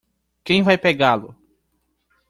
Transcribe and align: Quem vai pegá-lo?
Quem 0.43 0.63
vai 0.63 0.79
pegá-lo? 0.79 1.35